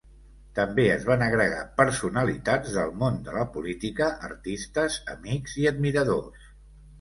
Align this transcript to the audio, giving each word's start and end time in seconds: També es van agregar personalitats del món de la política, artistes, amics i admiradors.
També 0.59 0.83
es 0.93 1.03
van 1.09 1.23
agregar 1.25 1.59
personalitats 1.81 2.77
del 2.77 2.95
món 3.03 3.19
de 3.27 3.35
la 3.37 3.45
política, 3.59 4.09
artistes, 4.31 4.99
amics 5.17 5.55
i 5.63 5.69
admiradors. 5.73 6.51